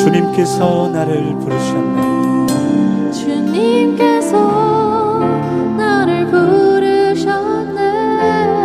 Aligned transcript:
주님께서 0.00 0.88
나를 0.94 1.36
부르셨네. 1.40 3.12
주님께서 3.12 4.38
나를 5.76 6.26
부르셨네. 6.26 7.82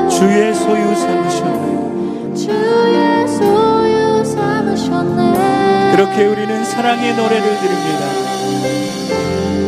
주의 0.08 0.54
소유 0.56 0.96
삼으셨네. 0.96 2.36
주의 2.36 3.28
소유 3.28 4.24
삼으셨네. 4.24 5.92
그렇게 5.92 6.26
우리는 6.26 6.64
사랑의 6.64 7.14
노래를 7.18 7.60
드립니다. 7.60 8.06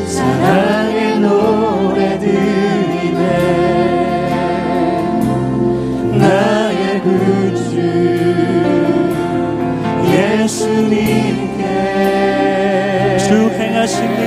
사랑의 0.08 1.20
노래 1.20 2.18
드리네. 2.18 3.18
나의 6.18 7.02
구주 7.02 7.76
예수님께 10.14 11.47
주 11.47 11.47
행하신 13.88 14.04
일, 14.04 14.20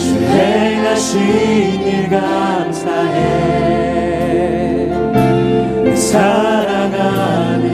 주 0.00 0.18
행하신 0.18 1.14
일 1.86 2.10
감사해. 2.10 3.14
사랑하는 5.94 7.64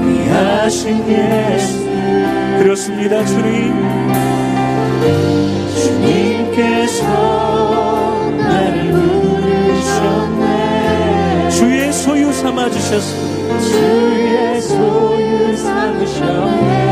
귀하신 0.00 1.06
예수. 1.06 1.84
그렇습니다 2.58 3.22
주님. 3.26 3.74
주님께서 5.74 7.04
나를 8.38 8.90
부르셨네. 9.82 10.44
주의 11.50 11.92
소유 11.92 12.32
삼아주셨습니다. 12.32 13.60
주의 13.60 14.62
소유 14.62 15.54
삼으셨네 15.56 16.85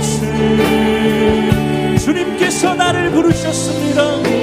예수 0.00 0.22
주님께서 1.98 2.74
나를 2.74 3.10
부르셨습니다 3.10 4.39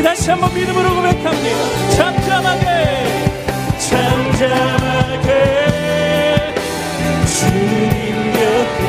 우리 0.00 0.04
다시 0.06 0.30
한번 0.30 0.54
믿음으로 0.54 0.94
고백합니다. 0.94 1.90
잠잠하게 1.94 2.64
잠잠하게. 3.78 5.28
주님 7.26 8.32
곁에 8.32 8.86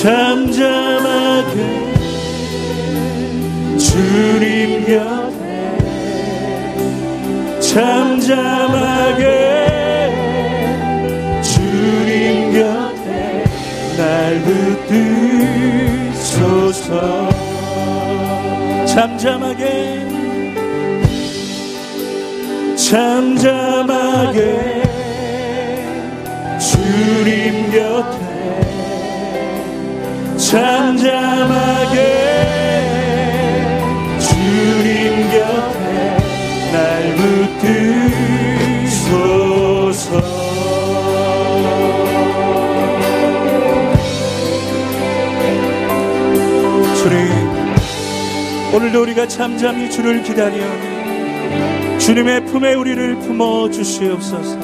잠잠하게 0.00 1.56
주님 3.76 4.86
곁에 4.86 5.44
잠잠하게 7.60 9.22
주님 11.42 12.54
곁에 12.54 13.44
날 13.98 14.40
붙드소서. 16.16 16.88
잠잠하게 18.86 19.64
잠잠하게 22.74 24.38
주님 26.58 27.70
곁에 27.70 28.19
잠잠하게 30.50 31.96
주님 34.18 35.30
곁에 35.30 36.18
날 36.72 37.14
붙드소서. 38.80 40.20
주님 46.96 47.14
오늘도 48.74 49.02
우리가 49.02 49.28
잠잠히 49.28 49.88
주를 49.88 50.24
기다려 50.24 50.56
주님의 51.98 52.46
품에 52.46 52.74
우리를 52.74 53.20
품어 53.20 53.70
주시옵소서. 53.70 54.58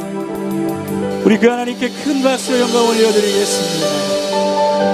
우리 1.22 1.38
그 1.38 1.46
하나님께 1.46 1.90
큰 1.90 2.24
박수 2.24 2.60
영광 2.60 2.88
올려드리겠습니다 2.88 4.15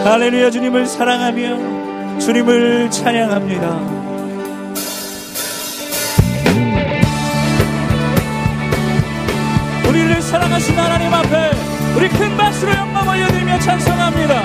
할렐루야 0.05 0.51
주님을 0.51 0.87
사랑하며 0.87 2.19
주님을 2.19 2.91
찬양합니다. 2.91 4.03
우리를 9.89 10.23
사랑하신 10.23 10.79
하나님 10.79 11.13
앞에 11.13 11.51
우리 11.97 12.09
큰 12.09 12.37
박수로 12.37 12.73
영광 12.73 13.07
올려드리며 13.09 13.59
찬송합니다! 13.61 14.43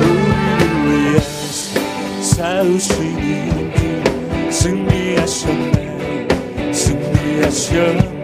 우리를 0.00 1.10
위해서 1.10 1.80
싸우시니 2.22 3.66
승리하셨네 4.56 6.28
승리하셨네 6.72 8.15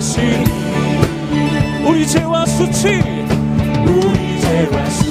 계시니 0.00 0.44
우리 1.86 2.06
죄와 2.06 2.46
수치 2.46 3.02
우리 3.86 4.40
죄와 4.40 4.84
수치 4.86 5.09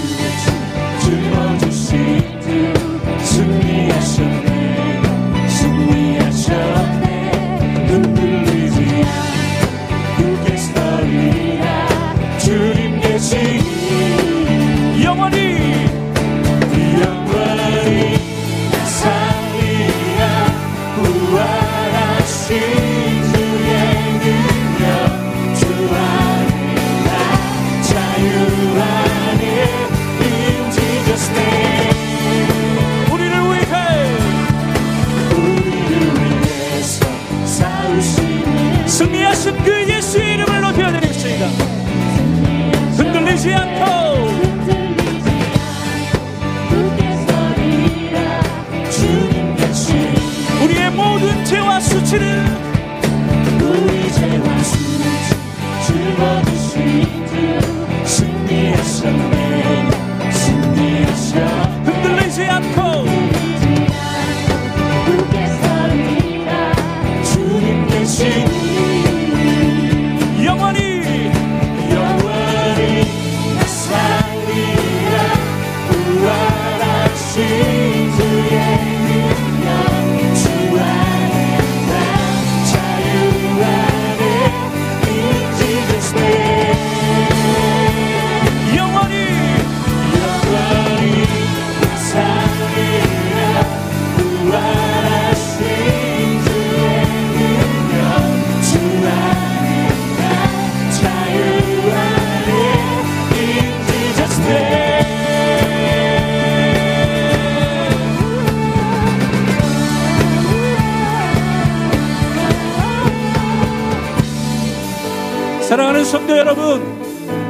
사랑하는 115.69 116.03
성도 116.03 116.35
여러분, 116.35 116.81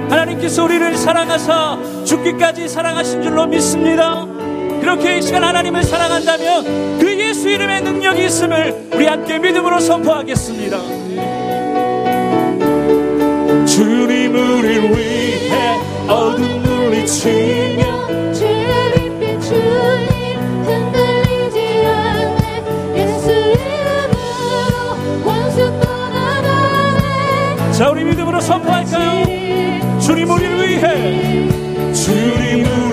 하나님께서 0.10 0.66
우리를 0.66 0.98
사랑하사 0.98 2.04
죽기까지 2.04 2.68
사랑하신 2.68 3.24
줄로 3.24 3.46
믿습니다. 3.48 4.26
그렇게 4.82 5.20
이 5.20 5.22
시간 5.22 5.42
하나님을 5.42 5.84
사랑한다면 5.84 7.00
그 7.00 7.18
예수 7.18 7.48
이름의 7.48 7.82
능력이 7.82 8.26
있음을 8.26 8.90
우리 8.94 9.06
함께 9.06 9.40
믿음으로 9.40 9.80
선포하겠습니다. 9.80 10.80
주님 13.66 14.36
우리 14.36 14.80
위해 14.80 15.78
어둠 16.10 16.62
물리치며 16.62 18.00
자 27.80 27.90
우리 27.90 28.04
선포할까요? 28.50 30.00
주님 30.00 30.32
우리를 30.32 30.68
위해 30.68 31.94
주님 31.94 32.66
을 32.66 32.89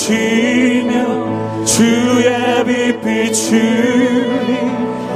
비추며 0.00 1.64
주의 1.66 2.64
빛 2.64 2.98
비추니 3.02 4.56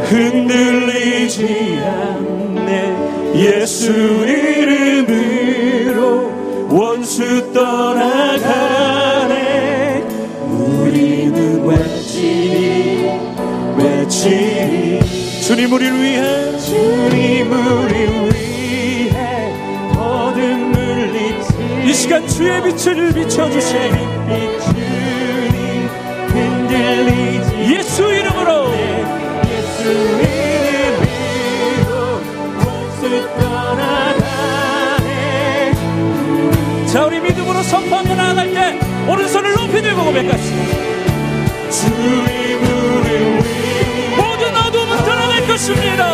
흔들리지 0.05 1.79
않네. 1.83 3.33
예수 3.35 3.91
이름으로 4.27 5.53
원수 6.69 7.51
떠나가네. 7.55 8.45
우리는 10.51 11.65
외치니 11.67 13.11
외치니 13.79 15.01
주님 15.41 15.73
우리를 15.73 16.03
위해. 16.03 16.59
주님 16.59 17.51
우리를 17.51 18.35
위해 18.35 19.53
모든 19.95 20.73
물리치 20.73 21.55
이 21.87 21.95
시간 21.95 22.29
주의 22.29 22.63
빛을 22.63 23.15
비춰주시니. 23.15 24.54
선판을 37.65 38.13
안 38.13 38.37
나갈 38.37 38.53
때 38.53 38.79
오른손을 39.11 39.55
높이 39.55 39.81
들고 39.81 40.05
고백합시다 40.05 40.57
주의 41.71 42.57
무릎 42.57 43.45
모든 44.17 44.57
어둠은 44.57 44.97
드러낼 45.05 45.47
것입니다. 45.47 46.14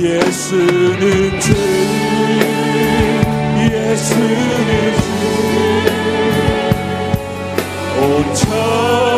예수는 0.00 1.40
주 1.40 1.52
예수는 3.58 4.94
주온 7.96 8.34
천 8.34 9.17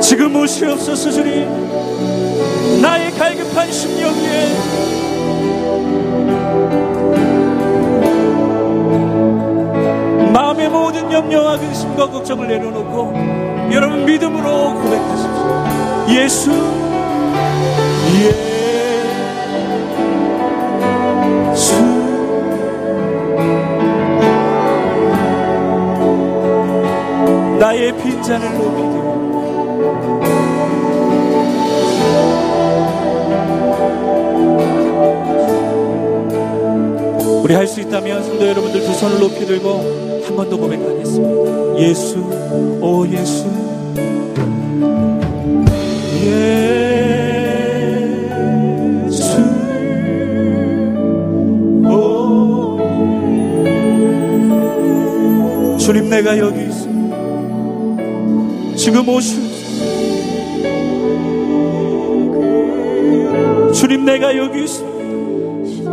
지금 0.00 0.36
오시옵소서 0.36 1.10
주님 1.10 1.48
나의 2.82 3.10
갈급한 3.12 3.72
심령 3.72 4.12
위에 4.14 4.48
마음의 10.32 10.68
모든 10.68 11.10
염려와 11.10 11.58
근심과 11.58 12.10
걱정을 12.10 12.48
내려놓고 12.48 13.14
여러분 13.72 14.04
믿음으로 14.04 14.74
고백하십시오. 14.74 16.14
예수. 16.20 16.83
나의 27.58 27.92
빈잔을 27.96 28.58
높이고 28.58 28.94
우리 37.44 37.54
할 37.54 37.66
수 37.66 37.80
있다면 37.80 38.22
성도 38.24 38.46
여러분들 38.46 38.80
두 38.80 38.92
손을 38.94 39.18
높이 39.20 39.44
들고 39.44 40.22
한 40.24 40.36
번 40.36 40.48
더 40.48 40.56
고백하겠습니다. 40.56 41.78
예수, 41.78 42.18
오 42.80 43.06
예수, 43.08 43.44
오 51.90 52.78
주님 55.78 56.08
내가 56.08 56.36
여기. 56.38 56.63
지금 58.84 59.08
오시옵소서. 59.08 59.64
주님 63.72 64.04
내가 64.04 64.36
여기 64.36 64.64
있습니다. 64.64 65.88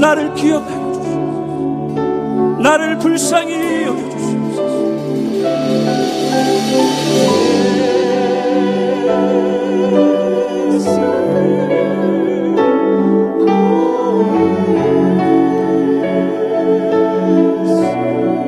나를 0.00 0.32
주시옵소서. 0.32 1.92
나를 2.62 2.96
불쌍히 2.96 3.84
여겨 3.84 4.08
주시옵소서. 4.08 4.64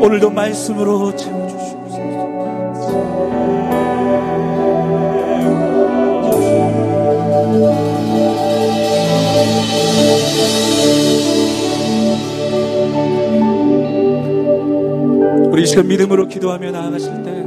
오늘도 0.00 0.30
말씀으로 0.30 1.14
이 15.66 15.68
시간 15.68 15.88
믿음으로 15.88 16.28
기도하며 16.28 16.70
나아가실 16.70 17.24
때 17.24 17.45